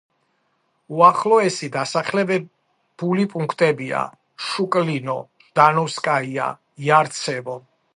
უახლოესი 0.99 1.69
დასახლებული 1.75 3.27
პუნქტებია: 3.35 4.03
შუკლინო, 4.49 5.21
ჟდანოვსკაია, 5.47 6.53
იარცევო. 6.89 7.65